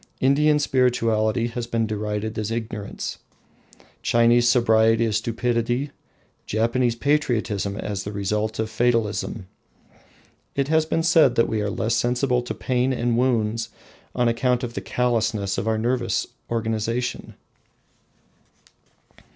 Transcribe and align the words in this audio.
Indian 0.19 0.57
spirituality 0.57 1.45
has 1.49 1.67
been 1.67 1.85
derided 1.85 2.35
as 2.39 2.49
ignorance, 2.49 3.19
Chinese 4.01 4.49
sobriety 4.49 5.05
as 5.05 5.17
stupidity, 5.17 5.91
Japanese 6.47 6.95
patriotism 6.95 7.77
as 7.77 8.03
the 8.03 8.11
result 8.11 8.57
of 8.57 8.67
fatalism. 8.67 9.45
It 10.55 10.69
has 10.69 10.87
been 10.87 11.03
said 11.03 11.35
that 11.35 11.47
we 11.47 11.61
are 11.61 11.69
less 11.69 11.93
sensible 11.93 12.41
to 12.41 12.55
pain 12.55 12.91
and 12.93 13.15
wounds 13.15 13.69
on 14.15 14.27
account 14.27 14.63
of 14.63 14.73
the 14.73 14.81
callousness 14.81 15.59
of 15.59 15.67
our 15.67 15.77
nervous 15.77 16.25
organisation! 16.49 17.35